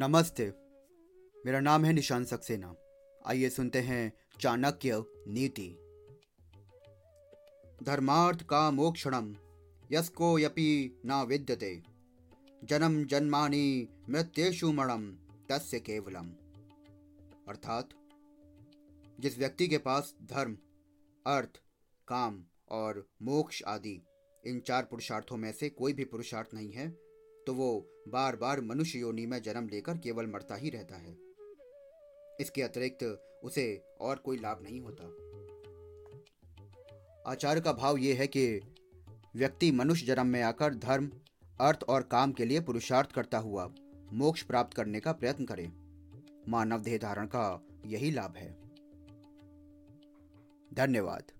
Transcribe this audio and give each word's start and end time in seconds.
नमस्ते। 0.00 0.52
मेरा 1.46 1.60
नाम 1.60 1.84
है 1.84 1.92
निशान 1.92 2.24
सक्सेना। 2.24 2.74
आइए 3.26 3.50
सुनते 3.50 3.80
हैं 3.80 4.12
चाणक्य 4.40 5.04
नीति। 5.28 5.68
धर्मार्थ 7.82 8.42
का 8.42 8.70
मोक्षणम, 8.70 9.36
यस्को 9.92 10.38
यपि 10.38 11.00
न 11.06 11.24
विद्यते। 11.28 11.82
जन्म 12.64 13.04
जन्मानि 13.04 13.88
मृत्येशु 14.10 14.72
मणम 14.72 15.16
तस्य 15.50 15.80
केवलम। 15.80 16.30
अर्थात, 17.48 17.88
जिस 19.20 19.38
व्यक्ति 19.38 19.68
के 19.68 19.78
पास 19.78 20.14
धर्म, 20.22 20.58
अर्थ, 21.26 21.62
काम 22.08 22.44
और 22.68 23.08
मोक्ष 23.22 23.62
आदि 23.62 24.02
इन 24.46 24.60
चार 24.60 24.84
पुरुषार्थों 24.84 25.36
में 25.36 25.52
से 25.52 25.68
कोई 25.68 25.92
भी 25.92 26.04
पुरुषार्थ 26.04 26.54
नहीं 26.54 26.72
है 26.72 27.07
तो 27.48 27.54
वो 27.54 27.86
बार 28.08 28.36
बार 28.36 28.60
मनुष्य 28.60 28.98
योनि 28.98 29.26
में 29.26 29.42
जन्म 29.42 29.68
लेकर 29.68 29.98
केवल 29.98 30.26
मरता 30.26 30.54
ही 30.54 30.70
रहता 30.70 30.96
है। 30.96 31.16
इसके 32.40 32.62
अतिरिक्त 32.62 33.02
उसे 33.44 33.84
और 34.00 34.16
कोई 34.16 34.36
लाभ 34.36 34.62
नहीं 34.62 34.80
होता। 34.80 35.04
आचार्य 37.30 37.60
का 37.60 37.72
भाव 37.72 37.96
यह 37.96 38.18
है 38.18 38.26
कि 38.26 38.60
व्यक्ति 39.36 39.70
मनुष्य 39.70 40.06
जन्म 40.06 40.26
में 40.26 40.42
आकर 40.42 40.74
धर्म, 40.74 41.12
अर्थ 41.60 41.84
और 41.88 42.02
काम 42.02 42.32
के 42.32 42.44
लिए 42.44 42.60
पुरुषार्थ 42.60 43.12
करता 43.12 43.38
हुआ 43.38 43.72
मोक्ष 44.12 44.42
प्राप्त 44.42 44.74
करने 44.74 45.00
का 45.00 45.12
प्रयत्न 45.12 45.44
करे। 45.44 45.68
मानव 46.50 46.80
देह 46.80 46.98
धारण 46.98 47.26
का 47.26 47.66
यही 47.86 48.10
लाभ 48.10 48.36
है। 48.36 48.52
धन्यवाद। 50.74 51.37